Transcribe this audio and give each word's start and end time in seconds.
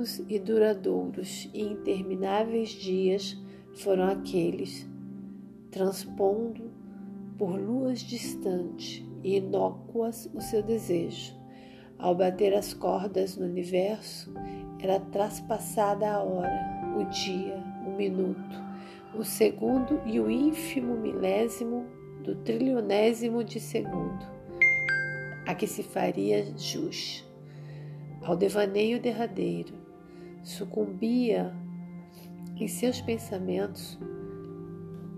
longos 0.00 0.22
e 0.28 0.38
duradouros 0.38 1.48
e 1.52 1.60
intermináveis 1.60 2.70
dias 2.70 3.36
foram 3.74 4.04
aqueles, 4.04 4.88
transpondo 5.70 6.70
por 7.36 7.60
luas 7.60 8.00
distantes 8.00 9.04
e 9.22 9.36
inócuas 9.36 10.28
o 10.34 10.40
seu 10.40 10.62
desejo. 10.62 11.38
Ao 11.98 12.14
bater 12.14 12.54
as 12.54 12.72
cordas 12.72 13.36
no 13.36 13.44
universo, 13.44 14.32
era 14.78 14.98
traspassada 14.98 16.10
a 16.10 16.22
hora, 16.22 16.96
o 16.98 17.04
dia, 17.10 17.62
o 17.86 17.90
minuto, 17.90 18.58
o 19.14 19.22
segundo 19.22 20.00
e 20.06 20.18
o 20.18 20.30
ínfimo 20.30 20.96
milésimo 20.96 21.84
do 22.24 22.34
trilionésimo 22.36 23.44
de 23.44 23.60
segundo, 23.60 24.24
a 25.46 25.54
que 25.54 25.66
se 25.66 25.82
faria 25.82 26.46
jus. 26.56 27.28
Ao 28.22 28.36
devaneio 28.36 29.00
derradeiro, 29.00 29.79
sucumbia 30.42 31.52
em 32.56 32.68
seus 32.68 33.00
pensamentos 33.00 33.98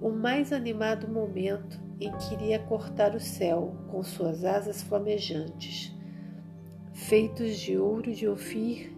o 0.00 0.10
mais 0.10 0.52
animado 0.52 1.08
momento 1.08 1.80
em 2.00 2.10
que 2.16 2.34
iria 2.34 2.58
cortar 2.58 3.14
o 3.14 3.20
céu 3.20 3.76
com 3.88 4.02
suas 4.02 4.44
asas 4.44 4.82
flamejantes, 4.82 5.94
feitos 6.94 7.58
de 7.58 7.76
ouro 7.76 8.12
de 8.12 8.26
Ofir 8.26 8.90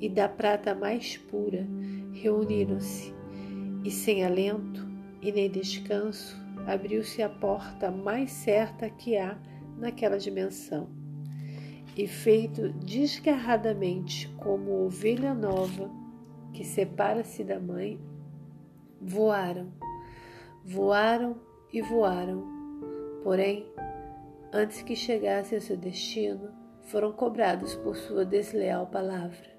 e 0.00 0.08
da 0.08 0.28
prata 0.28 0.74
mais 0.74 1.16
pura, 1.16 1.66
reuniram-se, 2.12 3.14
e 3.84 3.90
sem 3.90 4.24
alento 4.24 4.86
e 5.20 5.30
nem 5.30 5.50
descanso, 5.50 6.36
abriu-se 6.66 7.22
a 7.22 7.28
porta 7.28 7.90
mais 7.90 8.30
certa 8.30 8.88
que 8.88 9.16
há 9.16 9.38
naquela 9.76 10.18
dimensão. 10.18 10.88
E 11.96 12.06
feito 12.06 12.68
desgarradamente 12.68 14.28
como 14.36 14.84
ovelha 14.84 15.32
nova 15.32 15.90
que 16.52 16.62
separa-se 16.62 17.42
da 17.42 17.58
mãe, 17.58 17.98
voaram, 19.00 19.72
voaram 20.62 21.40
e 21.72 21.80
voaram. 21.80 22.44
Porém, 23.22 23.66
antes 24.52 24.82
que 24.82 24.94
chegassem 24.94 25.56
ao 25.56 25.62
seu 25.62 25.76
destino, 25.76 26.50
foram 26.82 27.12
cobrados 27.12 27.74
por 27.76 27.96
sua 27.96 28.24
desleal 28.24 28.86
palavra. 28.86 29.56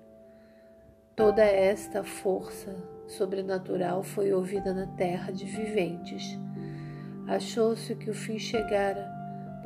Toda 1.15 1.43
esta 1.43 2.03
força 2.03 2.75
sobrenatural 3.08 4.03
foi 4.03 4.31
ouvida 4.31 4.73
na 4.73 4.85
terra 4.85 5.31
de 5.31 5.45
viventes. 5.45 6.38
Achou-se 7.27 7.95
que 7.95 8.09
o 8.09 8.13
fim 8.13 8.38
chegara, 8.38 9.09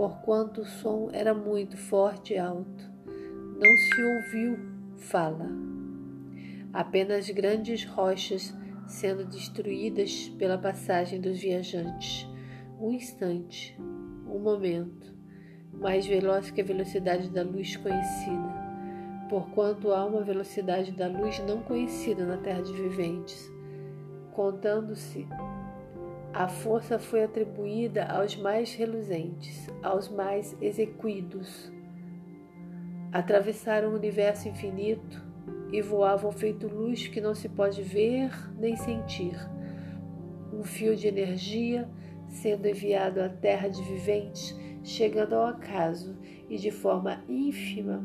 porquanto 0.01 0.61
o 0.61 0.65
som 0.65 1.09
era 1.13 1.31
muito 1.31 1.77
forte 1.77 2.33
e 2.33 2.37
alto. 2.39 2.91
Não 3.05 3.77
se 3.77 4.01
ouviu 4.01 4.57
fala. 4.97 5.47
Apenas 6.73 7.29
grandes 7.29 7.85
rochas 7.85 8.51
sendo 8.87 9.23
destruídas 9.23 10.27
pela 10.39 10.57
passagem 10.57 11.21
dos 11.21 11.39
viajantes. 11.39 12.27
Um 12.79 12.91
instante, 12.91 13.79
um 14.27 14.39
momento, 14.39 15.13
mais 15.71 16.07
veloz 16.07 16.49
que 16.49 16.61
a 16.61 16.65
velocidade 16.65 17.29
da 17.29 17.43
luz 17.43 17.77
conhecida 17.77 18.71
porquanto 19.29 19.91
há 19.93 20.03
uma 20.03 20.23
velocidade 20.23 20.91
da 20.93 21.07
luz 21.07 21.39
não 21.47 21.61
conhecida 21.61 22.25
na 22.25 22.37
terra 22.37 22.63
de 22.63 22.73
viventes. 22.73 23.49
Contando-se, 24.33 25.27
a 26.33 26.47
força 26.47 26.97
foi 26.97 27.23
atribuída 27.23 28.05
aos 28.05 28.37
mais 28.37 28.73
reluzentes, 28.73 29.67
aos 29.83 30.07
mais 30.07 30.55
exequidos. 30.61 31.71
Atravessaram 33.11 33.89
o 33.89 33.95
universo 33.95 34.47
infinito 34.47 35.21
e 35.71 35.81
voavam 35.81 36.31
feito 36.31 36.67
luz 36.67 37.07
que 37.07 37.19
não 37.19 37.35
se 37.35 37.49
pode 37.49 37.81
ver 37.81 38.31
nem 38.57 38.77
sentir. 38.77 39.37
Um 40.53 40.63
fio 40.63 40.95
de 40.95 41.07
energia 41.07 41.89
sendo 42.29 42.65
enviado 42.65 43.21
à 43.21 43.27
terra 43.27 43.67
de 43.67 43.81
viventes, 43.83 44.57
chegando 44.83 45.33
ao 45.33 45.47
acaso 45.47 46.17
e 46.49 46.57
de 46.57 46.71
forma 46.71 47.23
ínfima 47.27 48.01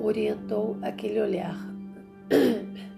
orientou 0.00 0.78
aquele 0.80 1.20
olhar. 1.20 1.56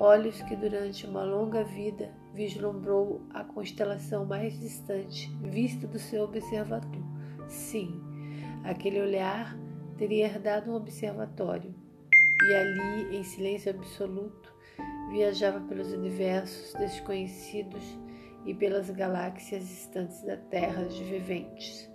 Olhos 0.00 0.40
que 0.42 0.54
durante 0.54 1.06
uma 1.06 1.24
longa 1.24 1.64
vida 1.64 2.14
vislumbrou 2.32 3.20
a 3.30 3.42
constelação 3.42 4.24
mais 4.24 4.56
distante, 4.60 5.28
vista 5.42 5.88
do 5.88 5.98
seu 5.98 6.22
observador. 6.22 7.02
Sim, 7.48 8.00
aquele 8.62 9.00
olhar 9.00 9.58
teria 9.96 10.26
herdado 10.26 10.70
um 10.70 10.76
observatório, 10.76 11.74
e 12.48 12.54
ali, 12.54 13.16
em 13.16 13.24
silêncio 13.24 13.72
absoluto, 13.72 14.54
viajava 15.10 15.60
pelos 15.62 15.92
universos 15.92 16.72
desconhecidos 16.74 17.82
e 18.46 18.54
pelas 18.54 18.88
galáxias 18.90 19.66
distantes 19.66 20.22
da 20.22 20.36
Terra 20.36 20.84
de 20.84 21.02
viventes. 21.02 21.90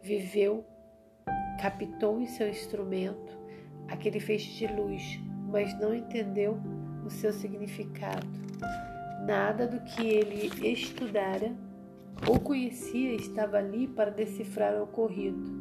Viveu, 0.00 0.64
captou 1.60 2.20
em 2.20 2.26
seu 2.26 2.48
instrumento 2.48 3.36
aquele 3.88 4.20
feixe 4.20 4.56
de 4.56 4.72
luz, 4.72 5.02
mas 5.48 5.76
não 5.80 5.92
entendeu 5.92 6.60
o 7.04 7.10
seu 7.10 7.32
significado. 7.32 8.26
Nada 9.26 9.66
do 9.66 9.80
que 9.80 10.06
ele 10.06 10.50
estudara 10.68 11.52
ou 12.26 12.38
conhecia 12.38 13.14
estava 13.14 13.58
ali 13.58 13.86
para 13.86 14.10
decifrar 14.10 14.74
o 14.74 14.84
ocorrido. 14.84 15.60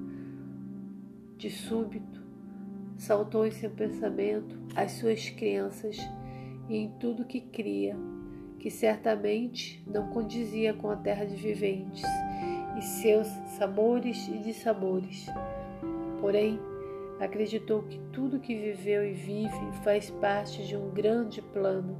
De 1.38 1.50
súbito, 1.50 2.22
saltou 2.98 3.46
em 3.46 3.52
seu 3.52 3.70
pensamento 3.70 4.58
as 4.76 4.94
suas 4.94 5.30
crenças 5.30 5.98
e 6.68 6.78
em 6.78 6.90
tudo 7.00 7.26
que 7.26 7.40
cria, 7.40 7.96
que 8.60 8.70
certamente 8.70 9.84
não 9.88 10.10
condizia 10.10 10.74
com 10.74 10.90
a 10.90 10.96
terra 10.96 11.26
de 11.26 11.36
viventes 11.36 12.04
e 12.78 12.82
seus 12.82 13.28
sabores 13.58 14.28
e 14.28 14.38
dissabores. 14.40 15.28
Porém, 16.20 16.60
acreditou 17.20 17.84
que 17.84 18.00
tudo 18.14 18.40
que 18.40 18.56
viveu 18.56 19.06
e 19.06 19.14
vive 19.14 19.72
faz 19.84 20.10
parte 20.10 20.66
de 20.66 20.76
um 20.76 20.90
grande 20.90 21.42
plano, 21.42 21.98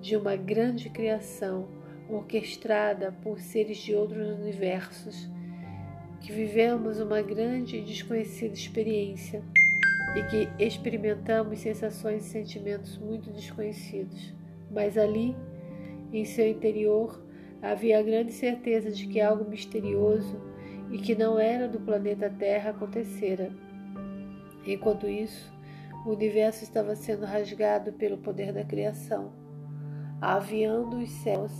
de 0.00 0.16
uma 0.16 0.36
grande 0.36 0.90
criação 0.90 1.68
orquestrada 2.08 3.12
por 3.22 3.38
seres 3.38 3.78
de 3.78 3.94
outros 3.94 4.28
universos, 4.38 5.30
que 6.20 6.32
vivemos 6.32 7.00
uma 7.00 7.22
grande 7.22 7.78
e 7.78 7.82
desconhecida 7.82 8.54
experiência 8.54 9.42
e 10.16 10.22
que 10.24 10.64
experimentamos 10.64 11.60
sensações 11.60 12.26
e 12.26 12.28
sentimentos 12.28 12.98
muito 12.98 13.30
desconhecidos. 13.30 14.34
Mas 14.70 14.96
ali, 14.98 15.36
em 16.12 16.24
seu 16.24 16.48
interior, 16.48 17.22
havia 17.62 17.98
a 17.98 18.02
grande 18.02 18.32
certeza 18.32 18.90
de 18.90 19.06
que 19.06 19.20
algo 19.20 19.48
misterioso 19.48 20.40
e 20.90 20.98
que 20.98 21.14
não 21.14 21.38
era 21.38 21.66
do 21.66 21.80
planeta 21.80 22.30
Terra 22.30 22.70
acontecera 22.70 23.50
Enquanto 24.66 25.06
isso, 25.06 25.52
o 26.04 26.10
universo 26.10 26.64
estava 26.64 26.94
sendo 26.94 27.24
rasgado 27.24 27.92
pelo 27.92 28.18
poder 28.18 28.52
da 28.52 28.64
criação, 28.64 29.32
aviando 30.20 30.98
os 30.98 31.10
céus, 31.10 31.52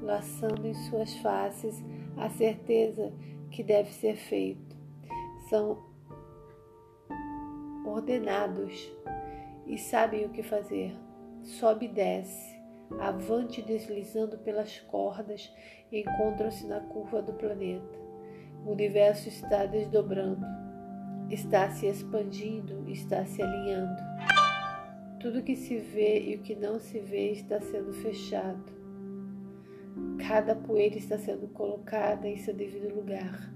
laçando 0.00 0.66
em 0.66 0.74
suas 0.74 1.14
faces 1.16 1.82
a 2.16 2.28
certeza 2.28 3.12
que 3.50 3.62
deve 3.62 3.92
ser 3.92 4.16
feito. 4.16 4.76
São 5.48 5.78
ordenados 7.84 8.92
e 9.66 9.78
sabem 9.78 10.24
o 10.24 10.30
que 10.30 10.42
fazer. 10.42 10.96
Sobe 11.42 11.86
e 11.86 11.88
desce, 11.88 12.58
avante 12.98 13.62
deslizando 13.62 14.38
pelas 14.38 14.80
cordas, 14.80 15.52
encontram-se 15.92 16.66
na 16.66 16.80
curva 16.80 17.20
do 17.20 17.34
planeta. 17.34 17.98
O 18.64 18.72
universo 18.72 19.28
está 19.28 19.66
desdobrando 19.66 20.63
está 21.30 21.70
se 21.70 21.86
expandindo, 21.86 22.84
está 22.88 23.24
se 23.24 23.42
alinhando. 23.42 24.02
Tudo 25.20 25.42
que 25.42 25.56
se 25.56 25.78
vê 25.78 26.20
e 26.20 26.36
o 26.36 26.40
que 26.40 26.54
não 26.54 26.78
se 26.78 26.98
vê 26.98 27.32
está 27.32 27.60
sendo 27.60 27.92
fechado. 27.92 28.72
Cada 30.26 30.54
poeira 30.54 30.96
está 30.96 31.18
sendo 31.18 31.48
colocada 31.48 32.28
em 32.28 32.36
seu 32.36 32.54
devido 32.54 32.94
lugar. 32.94 33.50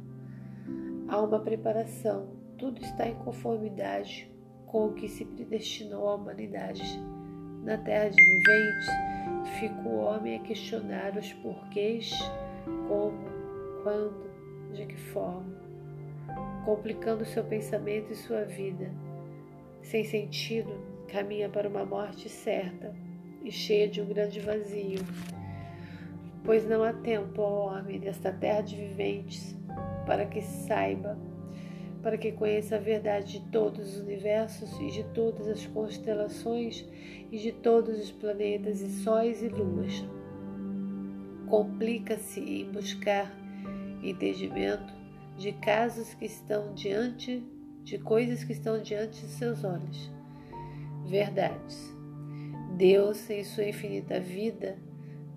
Há 1.09 1.21
uma 1.21 1.41
preparação, 1.41 2.29
tudo 2.57 2.83
está 2.83 3.09
em 3.09 3.15
conformidade 3.17 4.31
com 4.67 4.87
o 4.87 4.95
que 4.95 5.09
se 5.09 5.25
predestinou 5.25 6.09
à 6.09 6.15
humanidade. 6.15 6.83
Na 7.65 7.77
terra 7.79 8.11
de 8.11 8.23
viventes, 8.23 8.87
fica 9.59 9.89
o 9.89 9.99
homem 9.99 10.37
a 10.37 10.43
questionar 10.43 11.17
os 11.17 11.33
porquês, 11.35 12.11
como, 12.87 13.19
quando, 13.83 14.31
de 14.73 14.87
que 14.87 14.97
forma 14.97 15.68
complicando 16.65 17.25
seu 17.25 17.45
pensamento 17.45 18.13
e 18.13 18.17
sua 18.17 18.45
vida. 18.45 18.91
Sem 19.83 20.05
sentido, 20.05 20.71
caminha 21.09 21.49
para 21.49 21.69
uma 21.69 21.85
morte 21.85 22.29
certa 22.29 22.95
e 23.43 23.51
cheia 23.51 23.89
de 23.89 24.01
um 24.01 24.07
grande 24.07 24.41
vazio, 24.41 25.01
pois 26.45 26.69
não 26.69 26.83
há 26.83 26.93
tempo 26.93 27.41
ao 27.41 27.69
homem 27.69 27.99
desta 27.99 28.33
terra 28.33 28.61
de 28.63 28.77
viventes 28.77 29.57
para 30.07 30.27
que 30.27 30.43
saiba 30.43 31.19
para 32.03 32.17
que 32.17 32.33
conheça 32.33 32.77
a 32.77 32.79
verdade 32.79 33.41
de 33.41 33.51
todos 33.51 33.97
os 33.97 34.01
universos 34.01 34.71
e 34.81 34.91
de 34.91 35.05
todas 35.13 35.49
as 35.49 35.67
constelações 35.67 36.87
e 37.31 37.39
de 37.39 37.53
todos 37.53 37.99
os 37.99 38.11
planetas 38.11 38.81
e 38.81 38.89
sóis 39.03 39.43
e 39.43 39.49
luas. 39.49 40.05
Complica-se 41.49 42.41
em 42.41 42.71
buscar 42.71 43.33
entendimento 44.03 44.98
de 45.39 45.53
casos 45.53 46.13
que 46.15 46.27
estão 46.27 46.75
diante 46.75 47.43
de 47.85 47.97
coisas 47.97 48.43
que 48.45 48.53
estão 48.53 48.83
diante 48.83 49.21
de 49.21 49.29
seus 49.29 49.65
olhos. 49.65 50.11
Verdades. 51.07 51.97
Deus, 52.77 53.31
em 53.31 53.43
sua 53.45 53.65
infinita 53.65 54.21
vida, 54.21 54.77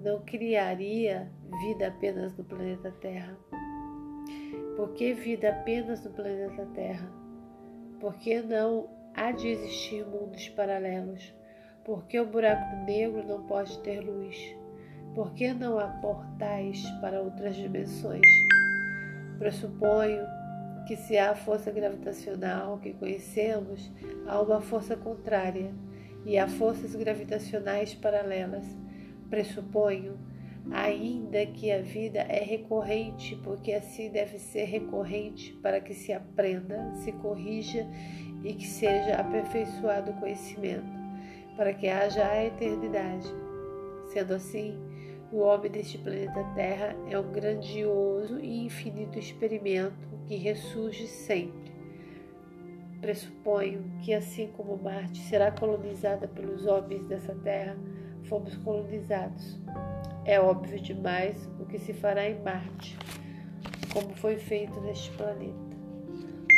não 0.04 0.20
criaria 0.22 1.32
vida 1.62 1.88
apenas 1.88 2.36
no 2.36 2.44
planeta 2.44 2.92
Terra. 3.00 3.38
Por 4.76 4.94
que 4.94 5.14
vida 5.14 5.50
apenas 5.50 6.04
no 6.04 6.12
planeta 6.12 6.66
Terra? 6.74 7.10
Por 8.00 8.16
que 8.16 8.42
não 8.42 8.90
há 9.16 9.32
de 9.32 9.50
existir 9.50 10.06
mundos 10.06 10.50
paralelos? 10.50 11.34
Por 11.86 12.06
que 12.06 12.20
o 12.20 12.26
buraco 12.26 12.76
negro 12.86 13.24
não 13.24 13.44
pode 13.44 13.78
ter 13.80 14.02
luz? 14.02 14.36
Por 15.14 15.34
que 15.34 15.54
não 15.54 15.78
há 15.78 15.88
portais 15.88 16.84
para 17.02 17.22
outras 17.22 17.56
dimensões? 17.56 18.26
Pressuponho 19.42 20.24
que 20.86 20.96
se 20.96 21.18
há 21.18 21.34
força 21.34 21.72
gravitacional 21.72 22.78
que 22.78 22.94
conhecemos, 22.94 23.92
há 24.28 24.40
uma 24.40 24.62
força 24.62 24.96
contrária 24.96 25.74
e 26.24 26.38
há 26.38 26.48
forças 26.48 26.94
gravitacionais 26.94 27.96
paralelas. 27.96 28.64
Pressuponho 29.32 30.20
ainda 30.70 31.44
que 31.48 31.72
a 31.72 31.82
vida 31.82 32.20
é 32.20 32.44
recorrente, 32.44 33.36
porque 33.38 33.74
assim 33.74 34.12
deve 34.12 34.38
ser 34.38 34.66
recorrente 34.66 35.54
para 35.54 35.82
que 35.82 35.96
se 35.96 36.14
aprenda, 36.14 36.94
se 36.98 37.12
corrija 37.12 37.84
e 38.44 38.54
que 38.54 38.68
seja 38.68 39.16
aperfeiçoado 39.16 40.12
o 40.12 40.20
conhecimento, 40.20 40.86
para 41.58 41.74
que 41.74 41.88
haja 41.88 42.24
a 42.28 42.46
eternidade. 42.46 43.28
Sendo 44.14 44.36
assim, 44.36 44.78
o 45.32 45.40
homem 45.40 45.72
deste 45.72 45.98
planeta 45.98 46.44
Terra 46.56 46.94
é 47.10 47.18
um 47.18 47.32
grandioso 47.32 48.38
e 48.40 48.66
infinito 48.66 49.18
experimento 49.18 50.10
que 50.28 50.36
ressurge 50.36 51.08
sempre. 51.08 51.72
Pressuponho 53.00 53.82
que, 54.04 54.14
assim 54.14 54.48
como 54.50 54.78
Marte 54.78 55.22
será 55.22 55.50
colonizada 55.50 56.28
pelos 56.28 56.66
homens 56.66 57.06
dessa 57.06 57.34
Terra, 57.34 57.78
fomos 58.26 58.56
colonizados. 58.58 59.58
É 60.26 60.40
óbvio 60.40 60.80
demais 60.82 61.50
o 61.60 61.66
que 61.66 61.80
se 61.80 61.94
fará 61.94 62.30
em 62.30 62.40
Marte, 62.42 62.98
como 63.94 64.14
foi 64.16 64.38
feito 64.38 64.80
neste 64.82 65.10
planeta. 65.12 65.72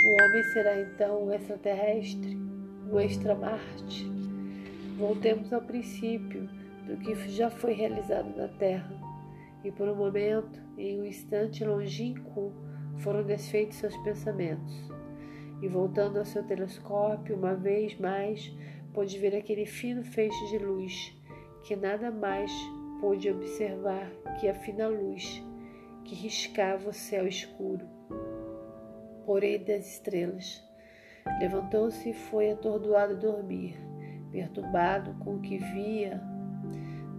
O 0.05 0.23
homem 0.23 0.43
será 0.51 0.81
então 0.81 1.27
um 1.27 1.31
extraterrestre, 1.31 2.35
um 2.91 2.99
extra-Marte. 2.99 4.11
Voltemos 4.97 5.53
ao 5.53 5.61
princípio 5.61 6.49
do 6.85 6.97
que 6.97 7.15
já 7.29 7.49
foi 7.49 7.73
realizado 7.73 8.35
na 8.35 8.47
Terra, 8.47 8.99
e 9.63 9.71
por 9.71 9.87
um 9.87 9.95
momento, 9.95 10.61
em 10.77 10.99
um 10.99 11.05
instante 11.05 11.63
longínquo, 11.63 12.51
foram 12.97 13.23
desfeitos 13.23 13.77
seus 13.77 13.95
pensamentos. 13.97 14.89
E 15.61 15.67
voltando 15.67 16.19
ao 16.19 16.25
seu 16.25 16.43
telescópio, 16.43 17.37
uma 17.37 17.55
vez 17.55 17.97
mais, 17.97 18.53
pôde 18.93 19.17
ver 19.17 19.35
aquele 19.35 19.65
fino 19.65 20.03
feixe 20.03 20.45
de 20.47 20.57
luz, 20.57 21.15
que 21.63 21.75
nada 21.75 22.11
mais 22.11 22.51
pôde 22.99 23.29
observar 23.29 24.09
que 24.39 24.49
a 24.49 24.53
fina 24.53 24.87
luz 24.87 25.41
que 26.03 26.13
riscava 26.13 26.89
o 26.89 26.93
céu 26.93 27.25
escuro, 27.25 27.87
porém 29.25 29.63
das 29.63 29.87
estrelas. 29.87 30.61
Levantou-se 31.39 32.09
e 32.09 32.13
foi 32.13 32.51
atordoado 32.51 33.17
dormir, 33.17 33.77
perturbado 34.29 35.13
com 35.23 35.35
o 35.35 35.41
que 35.41 35.57
via 35.57 36.21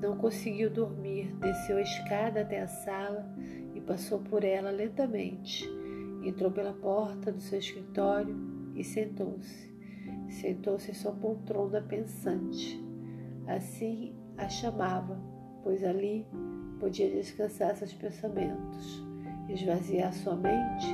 não 0.05 0.19
conseguiu 0.19 0.69
dormir, 0.69 1.35
desceu 1.37 1.79
a 1.79 1.83
escada 1.83 2.43
até 2.43 2.61
a 2.61 2.67
sala 2.67 3.27
e 3.75 3.81
passou 3.81 4.19
por 4.19 4.45
ela 4.45 4.71
lentamente. 4.71 5.67
Entrou 6.23 6.51
pela 6.51 6.75
porta 6.75 7.33
do 7.33 7.41
seu 7.41 7.59
escritório 7.59 8.37
e 8.75 8.85
sentou-se. 8.85 9.73
Sentou-se 10.29 10.91
em 10.91 10.95
sua 10.95 11.13
poltrona 11.13 11.81
pensante. 11.81 12.79
Assim 13.47 14.15
a 14.37 14.47
chamava, 14.47 15.19
pois 15.63 15.83
ali 15.83 16.27
podia 16.79 17.11
descansar 17.11 17.75
seus 17.75 17.95
pensamentos, 17.95 19.03
esvaziar 19.49 20.13
sua 20.13 20.37
mente 20.37 20.87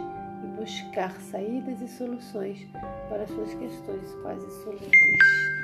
e 0.45 0.61
buscar 0.61 1.21
saídas 1.21 1.81
e 1.81 1.89
soluções 1.89 2.65
para 3.09 3.27
suas 3.27 3.53
questões 3.55 4.15
quase 4.23 4.49
solúveis. 4.63 5.60